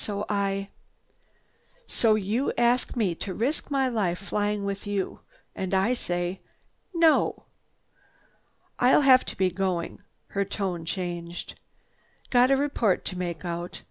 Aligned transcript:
So 0.03 0.25
I—" 0.29 0.69
"So 1.85 2.15
you 2.15 2.51
ask 2.57 2.95
me 2.95 3.13
to 3.13 3.35
risk 3.35 3.69
my 3.69 3.87
life 3.87 4.17
flying 4.17 4.65
with 4.65 4.87
you. 4.87 5.19
And 5.55 5.75
I 5.75 5.93
say 5.93 6.41
'No!' 6.91 7.43
"I—I'll 8.79 9.01
have 9.01 9.23
to 9.25 9.37
be 9.37 9.51
going." 9.51 10.01
Her 10.29 10.43
tone 10.43 10.85
changed. 10.85 11.53
"Got 12.31 12.49
a 12.49 12.57
report 12.57 13.05
to 13.05 13.15
make 13.15 13.45
out. 13.45 13.79